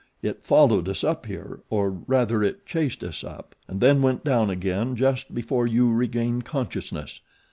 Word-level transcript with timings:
"It 0.23 0.43
followed 0.47 0.89
us 0.89 1.03
up 1.03 1.27
here, 1.27 1.59
or 1.69 1.91
rather 1.91 2.41
it 2.41 2.65
chased 2.65 3.03
us 3.03 3.23
up; 3.23 3.53
and 3.67 3.79
then 3.79 4.01
went 4.01 4.23
down 4.23 4.49
again 4.49 4.95
just 4.95 5.35
before 5.35 5.67
you 5.67 5.93
regained 5.93 6.43
consciousness. 6.43 7.21